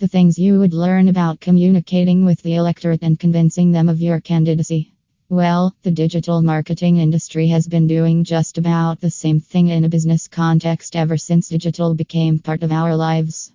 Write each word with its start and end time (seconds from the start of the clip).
The 0.00 0.08
things 0.08 0.38
you 0.38 0.58
would 0.58 0.72
learn 0.72 1.08
about 1.08 1.40
communicating 1.40 2.24
with 2.24 2.40
the 2.40 2.54
electorate 2.54 3.02
and 3.02 3.20
convincing 3.20 3.70
them 3.70 3.90
of 3.90 4.00
your 4.00 4.18
candidacy. 4.18 4.94
Well, 5.28 5.74
the 5.82 5.90
digital 5.90 6.40
marketing 6.40 6.96
industry 6.96 7.48
has 7.48 7.68
been 7.68 7.86
doing 7.86 8.24
just 8.24 8.56
about 8.56 9.00
the 9.00 9.10
same 9.10 9.40
thing 9.40 9.68
in 9.68 9.84
a 9.84 9.90
business 9.90 10.26
context 10.26 10.96
ever 10.96 11.18
since 11.18 11.50
digital 11.50 11.94
became 11.94 12.38
part 12.38 12.62
of 12.62 12.72
our 12.72 12.96
lives. 12.96 13.48